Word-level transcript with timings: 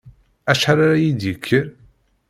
Acḥal 0.51 0.79
ara 0.85 1.01
yi-d-yekker? 1.03 1.65